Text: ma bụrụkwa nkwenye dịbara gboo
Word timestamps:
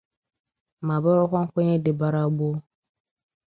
ma 0.87 0.95
bụrụkwa 1.03 1.39
nkwenye 1.45 1.75
dịbara 1.83 2.23
gboo 2.33 2.57